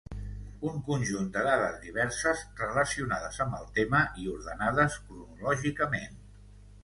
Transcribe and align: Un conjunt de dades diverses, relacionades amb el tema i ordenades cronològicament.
Un 0.67 0.77
conjunt 0.85 1.27
de 1.33 1.41
dades 1.47 1.75
diverses, 1.83 2.39
relacionades 2.61 3.37
amb 3.45 3.57
el 3.59 3.69
tema 3.77 4.01
i 4.23 4.27
ordenades 4.33 4.97
cronològicament. 5.11 6.19